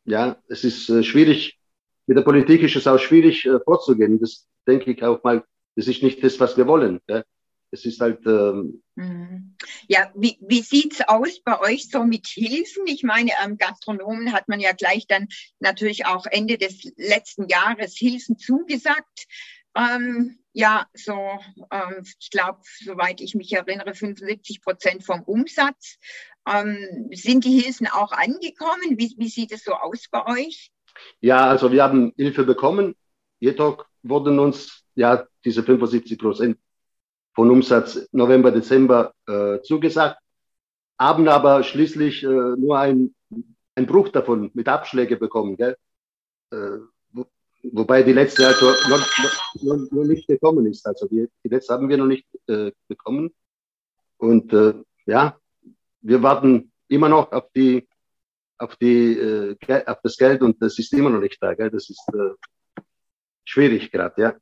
ja, 0.04 0.36
es 0.48 0.64
ist 0.64 0.88
äh, 0.88 1.02
schwierig, 1.02 1.58
mit 2.06 2.16
der 2.16 2.22
Politik 2.22 2.62
ist 2.62 2.76
es 2.76 2.86
auch 2.86 2.98
schwierig 2.98 3.44
äh, 3.44 3.60
vorzugehen. 3.60 4.18
Das 4.18 4.48
denke 4.66 4.92
ich 4.92 5.02
auch 5.02 5.22
mal, 5.22 5.44
das 5.76 5.88
ist 5.88 6.02
nicht 6.02 6.24
das, 6.24 6.40
was 6.40 6.56
wir 6.56 6.66
wollen. 6.66 7.00
Ja? 7.08 7.22
Es 7.70 7.84
ist 7.84 8.00
halt. 8.00 8.24
Ähm, 8.26 8.82
mhm. 8.94 9.54
ja, 9.88 10.10
wie, 10.14 10.38
wie 10.40 10.62
sieht's 10.62 11.02
aus 11.06 11.40
bei 11.44 11.60
euch 11.60 11.90
so 11.90 12.04
mit 12.04 12.26
Hilfen? 12.26 12.86
Ich 12.86 13.02
meine, 13.02 13.30
ähm, 13.44 13.58
Gastronomen 13.58 14.32
hat 14.32 14.48
man 14.48 14.60
ja 14.60 14.72
gleich 14.72 15.06
dann 15.06 15.28
natürlich 15.60 16.06
auch 16.06 16.24
Ende 16.26 16.56
des 16.56 16.90
letzten 16.96 17.46
Jahres 17.48 17.94
Hilfen 17.96 18.38
zugesagt. 18.38 19.26
Ähm, 19.74 20.38
ja, 20.52 20.86
so, 20.94 21.38
ähm, 21.70 22.04
ich 22.18 22.30
glaube, 22.30 22.60
soweit 22.84 23.20
ich 23.20 23.34
mich 23.34 23.52
erinnere, 23.52 23.94
75 23.94 24.60
Prozent 24.60 25.04
vom 25.04 25.22
Umsatz. 25.22 25.98
Ähm, 26.46 27.10
sind 27.12 27.44
die 27.44 27.60
Hilfen 27.60 27.86
auch 27.86 28.12
angekommen? 28.12 28.96
Wie, 28.98 29.14
wie 29.18 29.28
sieht 29.28 29.52
es 29.52 29.64
so 29.64 29.72
aus 29.72 30.06
bei 30.10 30.26
euch? 30.26 30.72
Ja, 31.20 31.46
also 31.48 31.70
wir 31.70 31.82
haben 31.82 32.12
Hilfe 32.16 32.44
bekommen. 32.44 32.96
Jedoch 33.38 33.86
wurden 34.02 34.38
uns 34.38 34.84
ja 34.94 35.26
diese 35.44 35.62
75 35.62 36.18
Prozent 36.18 36.58
von 37.34 37.50
Umsatz 37.50 38.08
November, 38.10 38.50
Dezember 38.50 39.14
äh, 39.28 39.60
zugesagt, 39.62 40.20
haben 40.98 41.28
aber 41.28 41.62
schließlich 41.62 42.24
äh, 42.24 42.26
nur 42.26 42.78
ein, 42.78 43.14
ein 43.76 43.86
Bruch 43.86 44.08
davon 44.08 44.50
mit 44.54 44.66
Abschläge 44.66 45.16
bekommen. 45.16 45.56
Gell? 45.56 45.76
Äh, 46.50 46.78
Wobei 47.62 48.02
die 48.02 48.12
letzte 48.12 48.46
also 48.46 48.70
noch, 48.88 49.06
noch, 49.62 49.90
noch 49.90 50.04
nicht 50.04 50.28
gekommen 50.28 50.66
ist. 50.66 50.86
Also 50.86 51.06
die, 51.08 51.28
die 51.44 51.48
letzte 51.48 51.74
haben 51.74 51.88
wir 51.88 51.96
noch 51.96 52.06
nicht 52.06 52.26
äh, 52.46 52.72
bekommen. 52.86 53.34
Und 54.16 54.52
äh, 54.52 54.74
ja, 55.06 55.38
wir 56.00 56.22
warten 56.22 56.72
immer 56.88 57.08
noch 57.08 57.32
auf 57.32 57.50
die 57.54 57.88
auf 58.58 58.76
die 58.76 59.12
äh, 59.12 59.56
auf 59.86 59.98
das 60.02 60.16
Geld 60.16 60.42
und 60.42 60.60
das 60.60 60.78
ist 60.78 60.92
immer 60.92 61.10
noch 61.10 61.20
nicht 61.20 61.42
da. 61.42 61.54
Gell? 61.54 61.70
Das 61.70 61.88
ist 61.88 62.02
äh, 62.12 62.82
schwierig 63.44 63.90
gerade, 63.90 64.20
ja. 64.20 64.36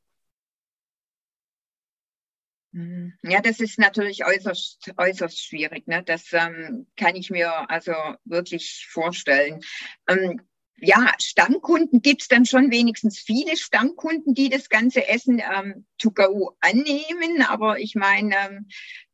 Mhm. 2.77 3.15
Ja, 3.23 3.41
das 3.41 3.61
ist 3.61 3.79
natürlich 3.79 4.27
äußerst, 4.27 4.93
äußerst 4.99 5.43
schwierig. 5.43 5.87
Ne? 5.87 6.03
Das 6.05 6.31
ähm, 6.33 6.87
kann 6.97 7.17
ich 7.17 7.31
mir 7.31 7.71
also 7.71 7.93
wirklich 8.25 8.87
vorstellen. 8.91 9.61
Ähm, 10.07 10.43
ja, 10.79 11.13
Stammkunden 11.19 12.03
gibt 12.03 12.23
es 12.23 12.29
dann 12.29 12.45
schon 12.45 12.71
wenigstens 12.71 13.19
viele 13.19 13.57
Stammkunden, 13.57 14.35
die 14.35 14.49
das 14.49 14.69
ganze 14.69 15.09
Essen 15.09 15.41
ähm, 15.41 15.87
to 15.99 16.11
go 16.11 16.57
annehmen. 16.61 17.43
Aber 17.43 17.79
ich 17.79 17.95
meine, 17.95 18.35
ähm, 18.37 18.69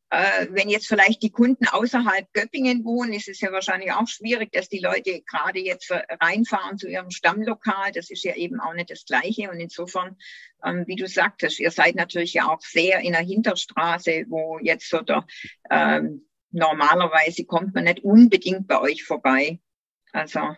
äh, 0.09 0.47
wenn 0.51 0.69
jetzt 0.69 0.87
vielleicht 0.87 1.23
die 1.23 1.31
Kunden 1.31 1.65
außerhalb 1.65 2.31
Göppingen 2.33 2.83
wohnen, 2.83 3.13
ist 3.13 3.29
es 3.29 3.39
ja 3.39 3.51
wahrscheinlich 3.51 3.93
auch 3.93 4.07
schwierig, 4.07 4.51
dass 4.51 4.67
die 4.67 4.79
Leute 4.79 5.21
gerade 5.21 5.59
jetzt 5.59 5.89
reinfahren 5.91 6.77
zu 6.77 6.87
ihrem 6.87 7.11
Stammlokal. 7.11 7.91
Das 7.93 8.11
ist 8.11 8.23
ja 8.23 8.35
eben 8.35 8.59
auch 8.59 8.73
nicht 8.73 8.91
das 8.91 9.05
Gleiche. 9.05 9.49
Und 9.49 9.59
insofern, 9.59 10.17
ähm, 10.65 10.83
wie 10.85 10.97
du 10.97 11.07
sagtest, 11.07 11.59
ihr 11.59 11.71
seid 11.71 11.95
natürlich 11.95 12.33
ja 12.33 12.47
auch 12.47 12.61
sehr 12.61 12.99
in 12.99 13.13
der 13.13 13.21
Hinterstraße, 13.21 14.25
wo 14.27 14.59
jetzt 14.59 14.89
so 14.89 14.99
der, 15.01 15.25
ähm, 15.71 16.27
normalerweise 16.51 17.45
kommt 17.45 17.73
man 17.73 17.85
nicht 17.85 18.03
unbedingt 18.03 18.67
bei 18.67 18.79
euch 18.81 19.03
vorbei. 19.03 19.59
Also. 20.11 20.55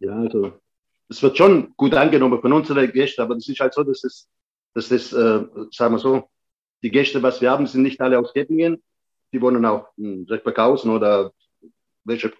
Ja, 0.00 0.16
also 0.16 0.52
es 1.08 1.22
wird 1.22 1.36
schon 1.36 1.74
gut 1.76 1.94
angenommen 1.94 2.40
von 2.40 2.52
unseren 2.52 2.90
Gästen, 2.92 3.22
aber 3.22 3.36
es 3.36 3.48
ist 3.48 3.60
halt 3.60 3.74
so, 3.74 3.82
dass 3.82 4.04
es 4.04 4.28
dass 4.74 4.88
das, 4.88 5.12
äh, 5.12 5.44
sagen 5.72 5.94
wir 5.94 5.98
so, 5.98 6.28
die 6.82 6.90
Gäste, 6.90 7.22
was 7.22 7.40
wir 7.40 7.50
haben, 7.50 7.66
sind 7.66 7.82
nicht 7.82 8.00
alle 8.00 8.18
aus 8.18 8.32
Kettingen. 8.32 8.82
Die 9.32 9.40
wohnen 9.40 9.64
auch 9.64 9.88
in 9.96 10.24
Reckberghausen 10.28 10.90
oder 10.90 11.32
welche, 12.04 12.32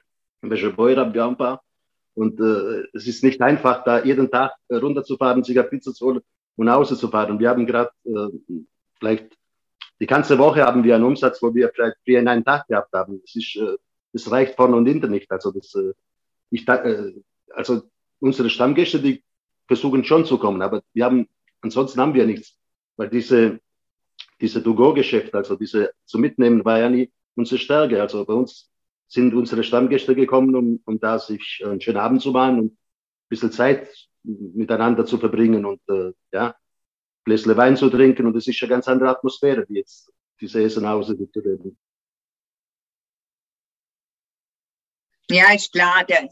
welche 0.42 0.70
Beuer 0.70 0.96
haben 0.98 1.12
wir 1.12 1.26
ein 1.26 1.36
paar. 1.36 1.62
Und 2.14 2.40
äh, 2.40 2.84
es 2.92 3.06
ist 3.06 3.24
nicht 3.24 3.40
einfach, 3.42 3.84
da 3.84 4.04
jeden 4.04 4.30
Tag 4.30 4.52
äh, 4.68 4.76
runterzufahren, 4.76 5.42
sich 5.42 5.58
eine 5.58 5.68
Pizza 5.68 5.92
zu 5.92 6.06
holen 6.06 6.20
und 6.56 6.66
nach 6.66 6.76
Hause 6.76 6.96
zu 6.96 7.08
fahren. 7.08 7.32
Und 7.32 7.40
wir 7.40 7.48
haben 7.50 7.66
gerade 7.66 7.90
äh, 8.04 8.28
vielleicht 8.98 9.36
die 10.00 10.06
ganze 10.06 10.38
Woche 10.38 10.62
haben 10.62 10.84
wir 10.84 10.94
einen 10.94 11.04
Umsatz, 11.04 11.42
wo 11.42 11.52
wir 11.54 11.70
vielleicht 11.74 11.96
vier 12.04 12.20
in 12.20 12.28
einen 12.28 12.44
Tag 12.44 12.68
gehabt 12.68 12.92
haben. 12.92 13.20
Das 13.20 13.34
ist, 13.34 13.56
äh, 13.56 13.76
das 14.12 14.30
reicht 14.30 14.54
vorne 14.54 14.76
und 14.76 14.86
hinten 14.86 15.10
nicht. 15.10 15.30
Also 15.30 15.50
das, 15.50 15.74
äh, 15.74 15.92
ich, 16.50 16.66
äh, 16.68 17.12
also 17.54 17.82
unsere 18.20 18.50
Stammgäste, 18.50 19.00
die 19.00 19.22
versuchen 19.66 20.04
schon 20.04 20.24
zu 20.24 20.38
kommen, 20.38 20.62
aber 20.62 20.82
wir 20.92 21.04
haben 21.04 21.28
ansonsten 21.60 22.00
haben 22.00 22.14
wir 22.14 22.26
nichts, 22.26 22.58
weil 22.96 23.08
diese, 23.08 23.60
diese 24.40 24.62
To-Go-Geschäft, 24.62 25.34
also 25.34 25.56
diese 25.56 25.92
zu 26.04 26.18
mitnehmen, 26.18 26.64
war 26.64 26.78
ja 26.78 26.88
nie 26.88 27.10
unsere 27.34 27.58
Stärke. 27.58 28.00
Also 28.00 28.24
bei 28.24 28.34
uns 28.34 28.70
sind 29.06 29.34
unsere 29.34 29.64
Stammgäste 29.64 30.14
gekommen, 30.14 30.54
um, 30.54 30.80
um 30.84 31.00
da 31.00 31.18
sich 31.18 31.62
einen 31.64 31.80
schönen 31.80 31.98
Abend 31.98 32.22
zu 32.22 32.32
machen 32.32 32.58
und 32.58 32.72
ein 32.72 32.78
bisschen 33.28 33.52
Zeit 33.52 33.88
miteinander 34.22 35.06
zu 35.06 35.18
verbringen 35.18 35.64
und 35.64 35.80
äh, 35.88 36.12
ja, 36.32 36.54
Gläsle 37.24 37.56
Wein 37.56 37.76
zu 37.76 37.88
trinken. 37.88 38.26
Und 38.26 38.36
es 38.36 38.46
ist 38.46 38.62
eine 38.62 38.70
ganz 38.70 38.88
andere 38.88 39.10
Atmosphäre, 39.10 39.64
wie 39.68 39.78
jetzt 39.78 40.12
diese 40.40 40.62
Essenhause 40.62 41.16
reden. 41.36 41.78
Ja, 45.30 45.52
ist 45.54 45.72
klar, 45.72 46.04
der, 46.04 46.28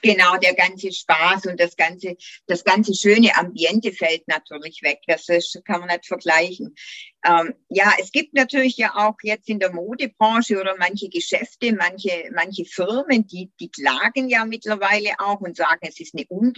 Genau, 0.00 0.36
der 0.36 0.54
ganze 0.54 0.92
Spaß 0.92 1.46
und 1.46 1.58
das 1.58 1.76
ganze, 1.76 2.16
das 2.46 2.62
ganze 2.62 2.94
schöne 2.94 3.36
Ambiente 3.36 3.92
fällt 3.92 4.28
natürlich 4.28 4.80
weg. 4.82 5.00
Das 5.06 5.28
ist, 5.28 5.60
kann 5.64 5.80
man 5.80 5.88
nicht 5.88 6.06
vergleichen. 6.06 6.76
Ähm, 7.24 7.54
ja, 7.68 7.92
es 8.00 8.12
gibt 8.12 8.34
natürlich 8.34 8.76
ja 8.76 8.94
auch 8.94 9.16
jetzt 9.22 9.48
in 9.48 9.58
der 9.58 9.72
Modebranche 9.72 10.60
oder 10.60 10.76
manche 10.78 11.08
Geschäfte, 11.08 11.72
manche, 11.72 12.30
manche 12.32 12.64
Firmen, 12.64 13.26
die, 13.26 13.50
die 13.58 13.70
klagen 13.70 14.28
ja 14.28 14.44
mittlerweile 14.44 15.18
auch 15.18 15.40
und 15.40 15.56
sagen, 15.56 15.80
es 15.82 15.98
ist 15.98 16.14
eine 16.14 16.26
Un, 16.30 16.52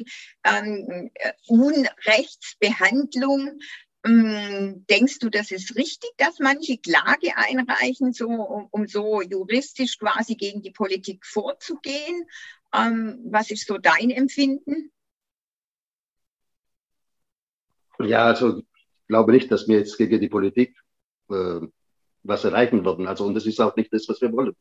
ähm, 0.44 1.10
Unrechtsbehandlung. 1.46 3.58
Ähm, 4.04 4.84
denkst 4.88 5.18
du, 5.18 5.28
das 5.28 5.50
ist 5.50 5.76
richtig, 5.76 6.10
dass 6.16 6.38
manche 6.38 6.78
Klage 6.78 7.36
einreichen, 7.36 8.12
so, 8.12 8.28
um, 8.28 8.68
um 8.70 8.86
so 8.86 9.20
juristisch 9.20 9.98
quasi 9.98 10.36
gegen 10.36 10.62
die 10.62 10.70
Politik 10.70 11.26
vorzugehen? 11.26 12.24
Ähm, 12.74 13.18
was 13.24 13.50
ist 13.50 13.66
so 13.66 13.78
dein 13.78 14.10
Empfinden? 14.10 14.90
Ja, 17.98 18.26
also 18.26 18.58
ich 18.58 18.64
glaube 19.08 19.32
nicht, 19.32 19.50
dass 19.50 19.68
wir 19.68 19.78
jetzt 19.78 19.98
gegen 19.98 20.20
die 20.20 20.28
Politik 20.28 20.76
äh, 21.30 21.60
was 22.22 22.44
erreichen 22.44 22.84
würden. 22.84 23.06
Also 23.06 23.24
und 23.24 23.34
das 23.34 23.46
ist 23.46 23.60
auch 23.60 23.76
nicht 23.76 23.92
das, 23.92 24.08
was 24.08 24.20
wir 24.20 24.32
wollen. 24.32 24.54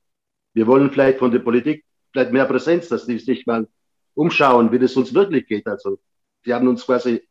Wir 0.53 0.67
wollen 0.67 0.91
vielleicht 0.91 1.19
von 1.19 1.31
der 1.31 1.39
Politik 1.39 1.85
vielleicht 2.11 2.31
mehr 2.31 2.45
Präsenz, 2.45 2.89
dass 2.89 3.05
die 3.05 3.19
sich 3.19 3.45
mal 3.45 3.67
umschauen, 4.15 4.71
wie 4.71 4.79
das 4.79 4.95
uns 4.95 5.13
wirklich 5.13 5.47
geht. 5.47 5.67
Also 5.67 5.99
die 6.45 6.53
haben 6.53 6.67
uns 6.67 6.85
quasi, 6.85 7.21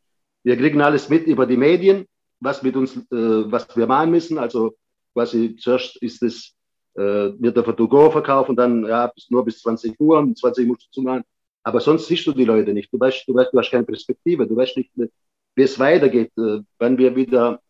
wir 0.44 0.56
kriegen 0.56 0.80
alles 0.80 1.08
mit 1.08 1.26
über 1.26 1.46
die 1.46 1.56
Medien, 1.56 2.06
was 2.40 2.62
mit 2.62 2.76
uns, 2.76 2.96
äh, 2.96 3.02
was 3.10 3.76
wir 3.76 3.86
machen 3.86 4.10
müssen. 4.10 4.38
Also 4.38 4.76
quasi 5.12 5.56
zuerst 5.56 6.00
ist 6.02 6.22
es 6.22 6.54
äh, 6.98 7.40
wird 7.40 7.56
der 7.56 7.76
To-Go 7.76 8.10
verkauft 8.10 8.50
und 8.50 8.56
dann 8.56 8.84
ja, 8.84 9.06
bis, 9.06 9.30
nur 9.30 9.44
bis 9.44 9.60
20 9.62 9.98
Uhr, 10.00 10.18
um 10.18 10.34
20 10.34 10.64
Uhr 10.64 10.68
musst 10.68 10.86
du 10.86 10.90
zumachen. 10.90 11.24
Aber 11.62 11.80
sonst 11.80 12.06
siehst 12.06 12.26
du 12.26 12.32
die 12.32 12.44
Leute 12.44 12.72
nicht. 12.72 12.92
Du 12.92 12.98
weißt, 12.98 13.28
du 13.28 13.34
weißt, 13.34 13.52
du 13.52 13.58
hast 13.58 13.70
keine 13.70 13.84
Perspektive. 13.84 14.46
Du 14.46 14.56
weißt 14.56 14.76
nicht, 14.76 14.90
wie 14.96 15.62
es 15.62 15.78
weitergeht, 15.78 16.32
äh, 16.36 16.60
wenn 16.78 16.98
wir 16.98 17.14
wieder 17.14 17.60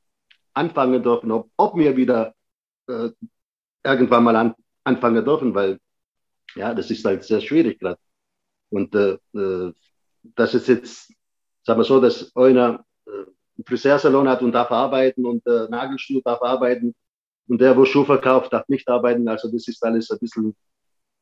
anfangen 0.54 1.02
dürfen, 1.02 1.30
ob, 1.30 1.50
ob 1.56 1.76
wir 1.76 1.96
wieder 1.96 2.34
äh, 2.88 3.10
irgendwann 3.84 4.24
mal 4.24 4.36
an, 4.36 4.54
anfangen 4.84 5.24
dürfen, 5.24 5.54
weil 5.54 5.78
ja, 6.54 6.74
das 6.74 6.90
ist 6.90 7.04
halt 7.04 7.24
sehr 7.24 7.40
schwierig 7.40 7.78
gerade. 7.78 7.98
Und 8.70 8.94
äh, 8.94 9.18
äh, 9.34 9.72
das 10.36 10.54
ist 10.54 10.68
jetzt, 10.68 11.12
sagen 11.64 11.80
wir 11.80 11.84
so, 11.84 12.00
dass 12.00 12.34
einer 12.34 12.84
äh, 13.06 13.10
einen 13.10 13.64
Friseursalon 13.66 14.28
hat 14.28 14.42
und 14.42 14.52
darf 14.52 14.70
arbeiten 14.70 15.26
und 15.26 15.46
äh, 15.46 15.68
Nagelstuhl 15.68 16.22
darf 16.22 16.42
arbeiten 16.42 16.94
und 17.48 17.60
der, 17.60 17.76
wo 17.76 17.84
Schuh 17.84 18.04
verkauft, 18.04 18.52
darf 18.52 18.68
nicht 18.68 18.88
arbeiten. 18.88 19.26
Also 19.28 19.50
das 19.50 19.66
ist 19.68 19.82
alles 19.84 20.10
ein 20.10 20.18
bisschen 20.18 20.56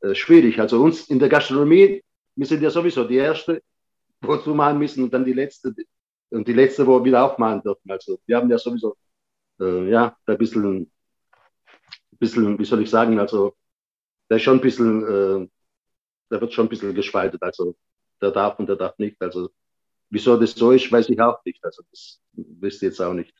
äh, 0.00 0.14
schwierig. 0.14 0.58
Also 0.60 0.82
uns 0.82 1.08
in 1.08 1.18
der 1.18 1.28
Gastronomie, 1.28 2.02
wir 2.34 2.46
sind 2.46 2.62
ja 2.62 2.70
sowieso 2.70 3.04
die 3.04 3.16
Erste, 3.16 3.62
wo 4.20 4.36
zumachen 4.36 4.78
müssen 4.78 5.04
und 5.04 5.14
dann 5.14 5.24
die 5.24 5.32
Letzte 5.32 5.74
und 6.30 6.46
die 6.48 6.52
Letzte, 6.52 6.86
wo 6.86 7.02
wieder 7.04 7.24
aufmachen 7.24 7.62
dürfen. 7.62 7.90
Also 7.90 8.18
wir 8.26 8.36
haben 8.36 8.50
ja 8.50 8.58
sowieso, 8.58 8.96
äh, 9.60 9.88
ja, 9.90 10.16
ein 10.26 10.38
bisschen, 10.38 10.82
ein 10.82 10.90
bisschen, 12.18 12.58
wie 12.58 12.64
soll 12.64 12.82
ich 12.82 12.90
sagen, 12.90 13.18
also 13.18 13.54
da 14.28 14.36
ist 14.36 14.42
schon 14.42 14.58
ein 14.58 14.60
bisschen, 14.60 15.02
äh, 15.04 15.48
da 16.28 16.40
wird 16.40 16.52
schon 16.52 16.66
ein 16.66 16.68
bisschen 16.68 16.94
gespaltet. 16.94 17.42
Also 17.42 17.76
der 18.20 18.32
darf 18.32 18.58
und 18.58 18.68
der 18.68 18.76
darf 18.76 18.98
nicht. 18.98 19.20
Also 19.20 19.50
wieso 20.10 20.36
das 20.36 20.52
so 20.52 20.72
ist, 20.72 20.90
weiß 20.90 21.08
ich 21.08 21.20
auch 21.20 21.44
nicht. 21.44 21.64
Also 21.64 21.82
das 21.90 22.20
wisst 22.32 22.82
ihr 22.82 22.88
jetzt 22.88 23.00
auch 23.00 23.14
nicht. 23.14 23.34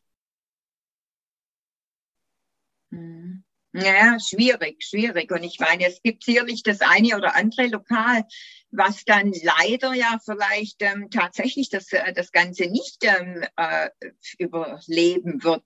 Mhm. 2.90 3.44
Ja, 3.72 4.18
schwierig, 4.18 4.82
schwierig. 4.82 5.30
Und 5.30 5.42
ich 5.42 5.60
meine, 5.60 5.86
es 5.86 6.00
gibt 6.02 6.24
sicherlich 6.24 6.62
das 6.62 6.80
eine 6.80 7.14
oder 7.16 7.36
andere 7.36 7.66
Lokal, 7.66 8.24
was 8.70 9.04
dann 9.04 9.32
leider 9.42 9.92
ja 9.92 10.18
vielleicht 10.24 10.76
ähm, 10.80 11.10
tatsächlich 11.10 11.68
das, 11.68 11.92
äh, 11.92 12.12
das 12.14 12.32
Ganze 12.32 12.66
nicht 12.66 12.98
ähm, 13.02 13.44
äh, 13.56 13.90
überleben 14.38 15.44
wird. 15.44 15.64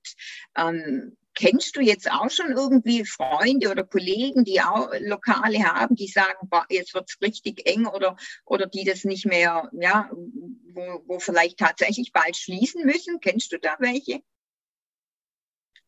Ähm, 0.57 1.17
kennst 1.35 1.77
du 1.77 1.81
jetzt 1.81 2.11
auch 2.11 2.31
schon 2.31 2.51
irgendwie 2.51 3.05
Freunde 3.05 3.71
oder 3.71 3.85
Kollegen, 3.85 4.45
die 4.45 4.61
auch 4.61 4.91
Lokale 5.01 5.63
haben, 5.63 5.95
die 5.95 6.09
sagen, 6.09 6.49
boah, 6.51 6.67
jetzt 6.69 6.95
wird's 6.95 7.17
richtig 7.23 7.65
eng 7.65 7.87
oder, 7.87 8.17
oder 8.45 8.67
die 8.67 8.83
das 8.85 9.05
nicht 9.05 9.27
mehr, 9.27 9.71
ja, 9.73 10.11
wo, 10.11 11.03
wo 11.07 11.19
vielleicht 11.21 11.59
tatsächlich 11.59 12.11
bald 12.13 12.37
schließen 12.37 12.85
müssen? 12.85 13.21
Kennst 13.21 13.53
du 13.53 13.59
da 13.59 13.77
welche? 13.79 14.21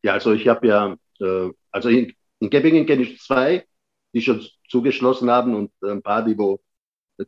Ja, 0.02 0.14
also 0.14 0.32
ich 0.32 0.48
habe 0.48 0.66
ja 0.66 0.96
äh, 1.20 1.50
also 1.70 1.88
in, 1.88 2.12
in 2.40 2.50
Gebbingen 2.50 2.86
kenne 2.86 3.02
ich 3.02 3.20
zwei, 3.20 3.66
die 4.14 4.22
schon 4.22 4.44
zugeschlossen 4.68 5.30
haben 5.30 5.54
und 5.54 5.72
ein 5.82 6.02
paar, 6.02 6.24
die 6.24 6.36
wo 6.38 6.60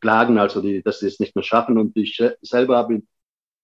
klagen, 0.00 0.38
also 0.38 0.60
die, 0.62 0.82
dass 0.82 1.00
sie 1.00 1.06
es 1.08 1.20
nicht 1.20 1.36
mehr 1.36 1.44
schaffen. 1.44 1.78
Und 1.78 1.96
ich 1.96 2.20
selber 2.42 2.76
habe 2.76 2.94
in 2.96 3.08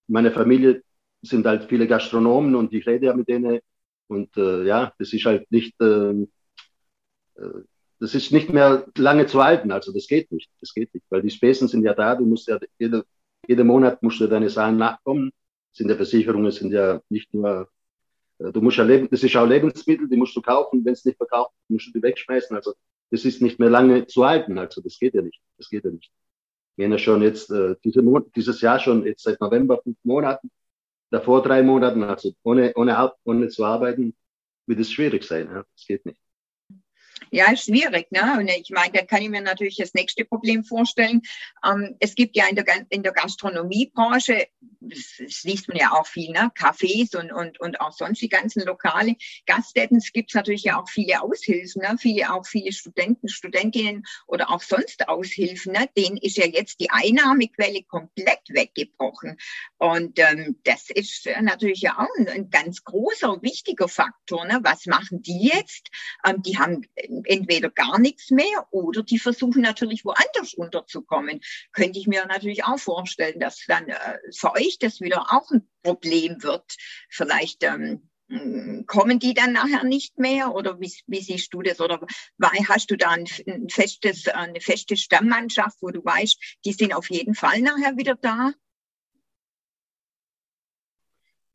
meiner 0.07 0.31
Familie 0.31 0.83
sind 1.21 1.45
halt 1.45 1.65
viele 1.69 1.87
Gastronomen 1.87 2.55
und 2.55 2.73
ich 2.73 2.87
rede 2.87 3.07
ja 3.07 3.15
mit 3.15 3.27
denen. 3.29 3.59
Und 4.07 4.35
äh, 4.37 4.63
ja, 4.65 4.93
das 4.99 5.13
ist 5.13 5.25
halt 5.25 5.51
nicht, 5.51 5.75
ähm, 5.81 6.31
äh, 7.35 7.61
das 7.99 8.15
ist 8.15 8.31
nicht 8.31 8.49
mehr 8.49 8.85
lange 8.97 9.27
zu 9.27 9.43
halten. 9.43 9.71
Also 9.71 9.93
das 9.93 10.07
geht 10.07 10.31
nicht. 10.31 10.49
Das 10.59 10.73
geht 10.73 10.93
nicht, 10.93 11.05
weil 11.09 11.21
die 11.21 11.29
Spesen 11.29 11.67
sind 11.67 11.83
ja 11.83 11.93
da. 11.93 12.15
Du 12.15 12.25
musst 12.25 12.47
ja 12.47 12.59
jede, 12.79 13.05
jeden 13.47 13.67
Monat 13.67 14.01
musst 14.03 14.19
du 14.19 14.27
deine 14.27 14.49
Sachen 14.49 14.77
nachkommen. 14.77 15.31
Sind 15.73 15.89
ja 15.89 15.95
Versicherungen, 15.95 16.51
sind 16.51 16.71
ja 16.73 17.01
nicht 17.09 17.33
nur 17.33 17.69
du 18.51 18.61
musst 18.61 18.77
ja 18.77 18.83
leben, 18.83 19.07
das 19.09 19.23
ist 19.23 19.35
auch 19.35 19.45
Lebensmittel, 19.45 20.07
die 20.07 20.17
musst 20.17 20.35
du 20.35 20.41
kaufen. 20.41 20.83
Wenn 20.85 20.93
es 20.93 21.05
nicht 21.05 21.17
verkauft, 21.17 21.53
musst 21.67 21.87
du 21.87 21.91
die 21.93 22.03
wegschmeißen. 22.03 22.55
Also 22.55 22.73
das 23.09 23.25
ist 23.25 23.41
nicht 23.41 23.59
mehr 23.59 23.69
lange 23.69 24.07
zu 24.07 24.25
halten. 24.25 24.57
Also 24.57 24.81
das 24.81 24.97
geht 24.99 25.13
ja 25.13 25.21
nicht. 25.21 25.41
Das 25.57 25.69
geht 25.69 25.85
ja 25.85 25.91
nicht. 25.91 26.11
Wir 26.75 26.85
haben 26.85 26.93
ja 26.93 26.97
schon 26.97 27.21
jetzt 27.21 27.51
äh, 27.51 27.75
diese 27.83 28.01
dieses 28.35 28.61
Jahr 28.61 28.79
schon 28.79 29.05
jetzt 29.05 29.23
seit 29.23 29.39
November 29.41 29.81
fünf 29.83 29.97
Monaten, 30.03 30.49
davor 31.09 31.43
drei 31.43 31.61
Monaten, 31.63 32.03
also 32.03 32.33
ohne 32.43 32.73
ohne 32.75 33.11
ohne 33.25 33.49
zu 33.49 33.65
arbeiten, 33.65 34.15
wird 34.65 34.79
es 34.79 34.91
schwierig 34.91 35.23
sein. 35.23 35.47
Ja? 35.47 35.65
Das 35.75 35.85
geht 35.85 36.05
nicht. 36.05 36.19
Ja, 37.33 37.55
schwierig. 37.55 38.11
Ne? 38.11 38.37
Und 38.37 38.49
ich 38.49 38.71
meine, 38.71 38.91
da 38.91 39.05
kann 39.05 39.21
ich 39.21 39.29
mir 39.29 39.41
natürlich 39.41 39.77
das 39.77 39.93
nächste 39.93 40.25
Problem 40.25 40.65
vorstellen. 40.65 41.21
Ähm, 41.65 41.95
es 41.99 42.13
gibt 42.15 42.35
ja 42.35 42.45
in 42.47 42.57
der, 42.57 42.65
in 42.89 43.03
der 43.03 43.13
Gastronomiebranche 43.13 44.47
das, 44.81 45.43
liest 45.43 45.67
man 45.67 45.77
ja 45.77 45.91
auch 45.91 46.07
viel, 46.07 46.31
ne? 46.31 46.51
Cafés 46.57 47.15
und, 47.15 47.31
und, 47.31 47.59
und 47.59 47.79
auch 47.79 47.91
sonst 47.91 48.21
die 48.21 48.29
ganzen 48.29 48.65
Lokale. 48.65 49.15
Gaststätten 49.45 49.99
gibt 50.13 50.31
es 50.31 50.35
natürlich 50.35 50.63
ja 50.63 50.81
auch 50.81 50.89
viele 50.89 51.21
Aushilfen, 51.21 51.83
ne? 51.83 51.95
viele, 51.99 52.33
auch 52.33 52.45
viele 52.45 52.71
Studenten, 52.73 53.29
Studentinnen 53.29 54.03
oder 54.27 54.49
auch 54.49 54.61
sonst 54.61 55.07
Aushilfen. 55.07 55.73
Ne? 55.73 55.87
Denen 55.95 56.17
ist 56.17 56.37
ja 56.37 56.47
jetzt 56.47 56.79
die 56.79 56.89
Einnahmequelle 56.89 57.83
komplett 57.83 58.41
weggebrochen. 58.49 59.37
Und 59.77 60.19
ähm, 60.19 60.59
das 60.63 60.89
ist 60.89 61.29
natürlich 61.41 61.81
ja 61.81 61.97
auch 61.99 62.09
ein, 62.17 62.27
ein 62.27 62.49
ganz 62.49 62.83
großer, 62.83 63.41
wichtiger 63.41 63.87
Faktor. 63.87 64.45
Ne? 64.45 64.59
Was 64.63 64.85
machen 64.87 65.21
die 65.21 65.49
jetzt? 65.53 65.89
Ähm, 66.25 66.41
die 66.41 66.57
haben 66.57 66.85
entweder 67.25 67.69
gar 67.69 67.99
nichts 67.99 68.31
mehr 68.31 68.67
oder 68.71 69.03
die 69.03 69.19
versuchen 69.19 69.61
natürlich 69.61 70.05
woanders 70.05 70.53
unterzukommen. 70.53 71.41
Könnte 71.73 71.99
ich 71.99 72.07
mir 72.07 72.25
natürlich 72.25 72.63
auch 72.63 72.79
vorstellen, 72.79 73.39
dass 73.39 73.63
dann 73.67 73.87
äh, 73.89 74.17
für 74.35 74.53
euch 74.53 74.77
das 74.79 75.01
wieder 75.01 75.21
auch 75.31 75.49
ein 75.51 75.67
Problem 75.83 76.41
wird. 76.43 76.75
Vielleicht 77.09 77.63
ähm, 77.63 78.09
kommen 78.87 79.19
die 79.19 79.33
dann 79.33 79.53
nachher 79.53 79.83
nicht 79.83 80.17
mehr 80.17 80.53
oder 80.55 80.79
wie, 80.79 80.91
wie 81.07 81.21
siehst 81.21 81.53
du 81.53 81.61
das? 81.61 81.81
Oder 81.81 81.99
hast 82.69 82.89
du 82.89 82.95
da 82.95 83.09
ein, 83.09 83.25
ein, 83.47 83.69
festes, 83.69 84.27
eine 84.27 84.61
feste 84.61 84.95
Stammmannschaft, 84.95 85.77
wo 85.81 85.89
du 85.89 86.03
weißt, 86.03 86.59
die 86.65 86.73
sind 86.73 86.93
auf 86.93 87.09
jeden 87.09 87.35
Fall 87.35 87.61
nachher 87.61 87.97
wieder 87.97 88.15
da? 88.15 88.53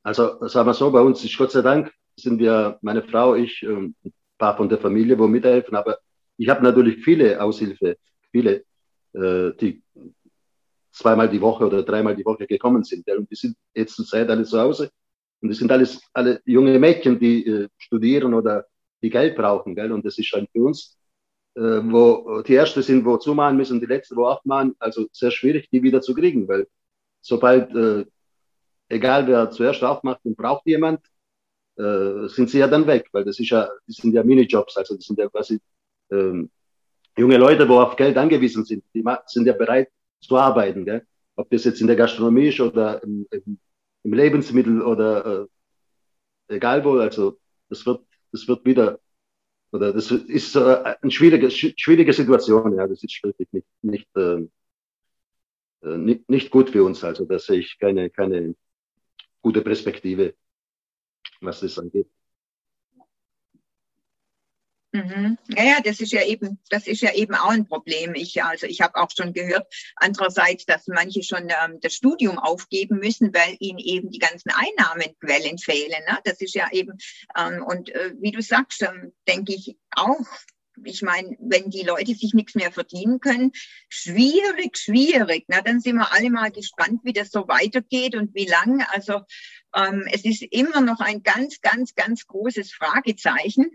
Also 0.02 0.46
sagen 0.46 0.68
wir 0.68 0.74
so, 0.74 0.90
bei 0.92 1.00
uns 1.00 1.24
ist 1.24 1.36
Gott 1.36 1.50
sei 1.50 1.62
Dank, 1.62 1.92
sind 2.16 2.38
wir, 2.38 2.78
meine 2.82 3.02
Frau, 3.02 3.34
ich, 3.34 3.62
ähm, 3.62 3.96
paar 4.38 4.56
von 4.56 4.68
der 4.68 4.78
Familie, 4.78 5.18
wo 5.18 5.26
mithelfen, 5.26 5.76
aber 5.76 5.98
ich 6.36 6.48
habe 6.48 6.62
natürlich 6.62 7.02
viele 7.02 7.40
Aushilfe, 7.40 7.96
viele, 8.30 8.64
äh, 9.14 9.52
die 9.60 9.82
zweimal 10.92 11.28
die 11.28 11.40
Woche 11.40 11.66
oder 11.66 11.82
dreimal 11.82 12.16
die 12.16 12.24
Woche 12.24 12.46
gekommen 12.46 12.82
sind. 12.84 13.08
Und 13.10 13.30
die 13.30 13.34
sind 13.34 13.56
jetzt 13.74 13.96
zur 13.96 14.06
Zeit 14.06 14.28
alle 14.30 14.44
zu 14.44 14.58
Hause. 14.58 14.90
Und 15.40 15.50
das 15.50 15.58
sind 15.58 15.70
alles 15.70 16.00
alle 16.12 16.40
junge 16.44 16.78
Mädchen, 16.78 17.18
die 17.18 17.46
äh, 17.46 17.68
studieren 17.76 18.32
oder 18.34 18.66
die 19.02 19.10
Geld 19.10 19.36
brauchen. 19.36 19.74
Gell? 19.74 19.92
Und 19.92 20.04
das 20.04 20.18
ist 20.18 20.26
schon 20.26 20.48
für 20.50 20.62
uns, 20.62 20.96
äh, 21.54 21.60
wo 21.60 22.42
die 22.42 22.54
Erste 22.54 22.82
sind, 22.82 23.04
wo 23.04 23.18
zumachen 23.18 23.56
müssen, 23.56 23.80
die 23.80 23.86
Letzte, 23.86 24.16
wo 24.16 24.26
aufmachen, 24.26 24.74
also 24.78 25.06
sehr 25.12 25.30
schwierig, 25.30 25.68
die 25.70 25.82
wieder 25.82 26.00
zu 26.00 26.14
kriegen. 26.14 26.48
Weil 26.48 26.66
sobald, 27.20 27.74
äh, 27.74 28.06
egal 28.88 29.26
wer 29.26 29.50
zuerst 29.50 29.84
aufmacht 29.84 30.20
und 30.24 30.36
braucht 30.36 30.66
jemand, 30.66 31.00
äh, 31.78 32.28
sind 32.28 32.50
sie 32.50 32.58
ja 32.58 32.68
dann 32.68 32.86
weg, 32.86 33.08
weil 33.12 33.24
das 33.24 33.38
ist 33.38 33.50
ja, 33.50 33.68
das 33.86 33.96
sind 33.96 34.12
ja 34.12 34.22
Minijobs, 34.22 34.76
also 34.76 34.96
das 34.96 35.04
sind 35.04 35.18
ja 35.18 35.28
quasi 35.28 35.60
ähm, 36.10 36.50
junge 37.16 37.36
Leute, 37.38 37.68
wo 37.68 37.80
auf 37.80 37.96
Geld 37.96 38.16
angewiesen 38.16 38.64
sind, 38.64 38.84
die 38.94 39.04
sind 39.26 39.46
ja 39.46 39.52
bereit, 39.52 39.88
zu 40.20 40.36
arbeiten. 40.36 40.84
Gell? 40.84 41.06
Ob 41.36 41.50
das 41.50 41.64
jetzt 41.64 41.80
in 41.80 41.86
der 41.86 41.96
Gastronomie 41.96 42.48
ist 42.48 42.60
oder 42.60 43.02
im, 43.02 43.26
im, 43.30 43.58
im 44.02 44.12
Lebensmittel 44.12 44.82
oder 44.82 45.48
äh, 46.48 46.54
egal 46.56 46.84
wo, 46.84 46.98
also 46.98 47.38
das 47.68 47.84
wird, 47.86 48.02
das 48.32 48.46
wird 48.48 48.64
wieder, 48.64 49.00
oder 49.72 49.92
das 49.92 50.10
ist 50.10 50.56
äh, 50.56 50.94
eine 51.00 51.10
schwierige, 51.10 51.50
schwierige 51.50 52.12
Situation, 52.12 52.76
ja, 52.76 52.86
das 52.86 53.02
ist 53.02 53.20
wirklich 53.22 53.48
nicht, 53.52 53.66
nicht, 53.82 54.08
ähm, 54.16 54.50
äh, 55.82 55.96
nicht, 55.96 56.28
nicht 56.30 56.50
gut 56.50 56.70
für 56.70 56.84
uns, 56.84 57.02
also 57.04 57.24
da 57.24 57.38
sehe 57.38 57.60
ich 57.60 57.78
keine, 57.78 58.10
keine 58.10 58.54
gute 59.42 59.62
Perspektive, 59.62 60.34
was 61.40 61.60
das 61.60 61.78
angeht. 61.78 62.08
Mhm. 64.96 65.36
Ja, 65.48 65.64
ja, 65.64 65.80
das 65.84 66.00
ist 66.00 66.12
ja 66.12 66.22
eben, 66.24 66.58
das 66.70 66.86
ist 66.86 67.02
ja 67.02 67.12
eben 67.12 67.34
auch 67.34 67.50
ein 67.50 67.66
Problem. 67.66 68.14
Ich, 68.14 68.42
also 68.42 68.66
ich 68.66 68.80
habe 68.80 68.96
auch 68.96 69.10
schon 69.14 69.32
gehört, 69.34 69.66
andererseits, 69.96 70.64
dass 70.64 70.86
manche 70.86 71.22
schon 71.22 71.48
ähm, 71.50 71.78
das 71.82 71.94
Studium 71.94 72.38
aufgeben 72.38 72.98
müssen, 72.98 73.34
weil 73.34 73.56
ihnen 73.58 73.78
eben 73.78 74.10
die 74.10 74.18
ganzen 74.18 74.50
Einnahmenquellen 74.50 75.58
fehlen. 75.58 76.02
Ne? 76.08 76.18
Das 76.24 76.40
ist 76.40 76.54
ja 76.54 76.70
eben, 76.72 76.96
ähm, 77.36 77.62
und 77.62 77.90
äh, 77.90 78.14
wie 78.20 78.32
du 78.32 78.40
sagst, 78.40 78.82
ähm, 78.82 79.12
denke 79.28 79.54
ich 79.54 79.76
auch, 79.90 80.24
ich 80.84 81.02
meine, 81.02 81.36
wenn 81.40 81.70
die 81.70 81.82
Leute 81.82 82.14
sich 82.14 82.34
nichts 82.34 82.54
mehr 82.54 82.70
verdienen 82.70 83.20
können, 83.20 83.52
schwierig, 83.88 84.76
schwierig. 84.76 85.44
Na, 85.48 85.62
dann 85.62 85.80
sind 85.80 85.96
wir 85.96 86.12
alle 86.12 86.30
mal 86.30 86.50
gespannt, 86.50 87.00
wie 87.02 87.14
das 87.14 87.30
so 87.30 87.48
weitergeht 87.48 88.14
und 88.14 88.34
wie 88.34 88.46
lange. 88.46 88.86
Also 88.92 89.22
ähm, 89.74 90.06
es 90.12 90.24
ist 90.24 90.42
immer 90.42 90.80
noch 90.80 91.00
ein 91.00 91.22
ganz, 91.22 91.60
ganz, 91.60 91.94
ganz 91.94 92.26
großes 92.26 92.72
Fragezeichen. 92.72 93.70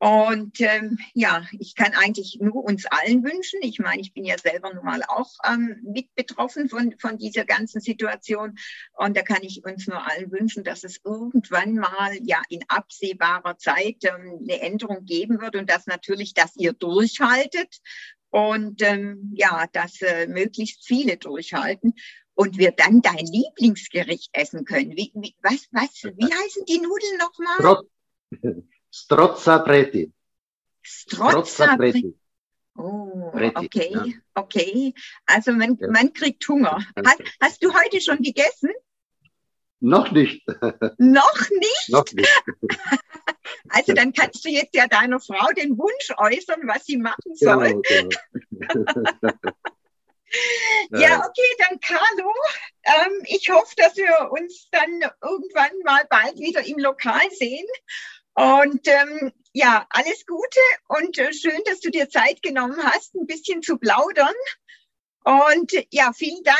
Und 0.00 0.60
ähm, 0.60 0.98
ja, 1.14 1.44
ich 1.58 1.74
kann 1.74 1.92
eigentlich 1.92 2.38
nur 2.40 2.64
uns 2.64 2.86
allen 2.86 3.24
wünschen. 3.24 3.58
Ich 3.62 3.80
meine, 3.80 4.00
ich 4.00 4.14
bin 4.14 4.24
ja 4.24 4.38
selber 4.38 4.72
nun 4.72 4.84
mal 4.84 5.02
auch 5.02 5.30
ähm, 5.44 5.80
mit 5.82 6.14
betroffen 6.14 6.68
von, 6.68 6.94
von 6.98 7.18
dieser 7.18 7.44
ganzen 7.44 7.80
Situation. 7.80 8.56
Und 8.92 9.16
da 9.16 9.22
kann 9.22 9.42
ich 9.42 9.64
uns 9.64 9.88
nur 9.88 10.00
allen 10.08 10.30
wünschen, 10.30 10.62
dass 10.62 10.84
es 10.84 11.00
irgendwann 11.04 11.74
mal 11.74 12.16
ja 12.22 12.40
in 12.48 12.60
absehbarer 12.68 13.58
Zeit 13.58 14.04
ähm, 14.04 14.38
eine 14.40 14.60
Änderung 14.60 15.04
geben 15.04 15.40
wird 15.40 15.56
und 15.56 15.68
dass 15.68 15.86
natürlich, 15.86 16.32
dass 16.32 16.54
ihr 16.54 16.74
durchhaltet 16.74 17.78
und 18.30 18.80
ähm, 18.82 19.32
ja, 19.34 19.66
dass 19.72 20.00
äh, 20.00 20.28
möglichst 20.28 20.86
viele 20.86 21.16
durchhalten 21.16 21.94
und 22.38 22.56
wir 22.56 22.70
dann 22.70 23.02
dein 23.02 23.26
Lieblingsgericht 23.26 24.30
essen 24.32 24.64
können. 24.64 24.92
Wie, 24.92 25.10
wie, 25.14 25.34
was, 25.42 25.66
was, 25.72 26.04
wie 26.04 26.32
heißen 26.32 26.64
die 26.66 26.78
Nudeln 26.78 27.18
nochmal? 27.18 27.82
Strozza 28.92 29.58
Preti. 29.58 30.12
Strozza 30.80 31.76
Preti. 31.76 32.14
Oh, 32.76 33.32
okay, 33.56 34.20
okay. 34.34 34.94
Also 35.26 35.50
man, 35.50 35.76
man 35.90 36.12
kriegt 36.12 36.48
Hunger. 36.48 36.78
Hast, 37.04 37.22
hast 37.40 37.64
du 37.64 37.74
heute 37.74 38.00
schon 38.00 38.18
gegessen? 38.18 38.70
Noch 39.80 40.12
nicht. 40.12 40.46
Noch 40.98 41.50
nicht? 41.50 41.88
Noch 41.88 42.12
nicht. 42.12 42.42
Also 43.70 43.94
dann 43.94 44.12
kannst 44.12 44.44
du 44.44 44.50
jetzt 44.50 44.74
ja 44.74 44.86
deiner 44.86 45.20
Frau 45.20 45.46
den 45.56 45.76
Wunsch 45.78 46.10
äußern, 46.16 46.62
was 46.66 46.84
sie 46.84 46.98
machen 46.98 47.34
soll. 47.34 47.80
Genau, 47.82 48.08
genau. 48.62 49.42
ja, 50.90 51.24
okay, 51.26 51.56
dann 51.58 51.80
Carlo. 51.80 52.32
Ähm, 52.84 53.22
ich 53.24 53.50
hoffe, 53.50 53.74
dass 53.76 53.96
wir 53.96 54.30
uns 54.30 54.68
dann 54.70 55.00
irgendwann 55.22 55.78
mal 55.84 56.04
bald 56.08 56.38
wieder 56.38 56.64
im 56.66 56.78
Lokal 56.78 57.30
sehen. 57.30 57.66
Und 58.34 58.86
ähm, 58.86 59.32
ja, 59.52 59.86
alles 59.90 60.24
Gute 60.26 60.60
und 60.86 61.18
äh, 61.18 61.32
schön, 61.32 61.60
dass 61.66 61.80
du 61.80 61.90
dir 61.90 62.08
Zeit 62.08 62.42
genommen 62.42 62.78
hast, 62.80 63.14
ein 63.16 63.26
bisschen 63.26 63.62
zu 63.62 63.78
plaudern. 63.78 64.34
Und 65.24 65.72
ja, 65.90 66.12
vielen 66.14 66.42
Dank. 66.44 66.58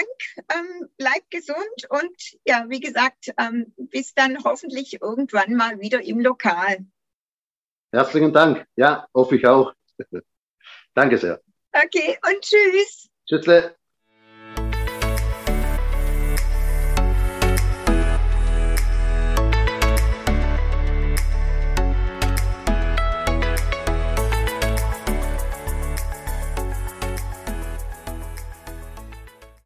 Ähm, 0.52 0.88
bleib 0.96 1.30
gesund 1.30 1.88
und 1.88 2.36
ja, 2.44 2.66
wie 2.68 2.80
gesagt, 2.80 3.32
ähm, 3.38 3.72
bis 3.76 4.14
dann 4.14 4.42
hoffentlich 4.44 5.00
irgendwann 5.00 5.54
mal 5.54 5.80
wieder 5.80 6.02
im 6.02 6.20
Lokal. 6.20 6.84
Herzlichen 7.92 8.32
Dank. 8.32 8.66
Ja, 8.76 9.08
hoffe 9.14 9.36
ich 9.36 9.46
auch. 9.46 9.72
Danke 10.94 11.16
sehr. 11.16 11.40
Okay, 11.72 12.18
und 12.26 12.40
tschüss. 12.42 13.08
Tschüss. 13.28 13.77